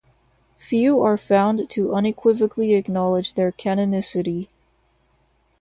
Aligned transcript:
Few 0.57 0.99
are 1.03 1.15
found 1.15 1.69
to 1.69 1.93
unequivocally 1.93 2.73
acknowledge 2.73 3.35
their 3.35 3.51
canonicity. 3.51 4.47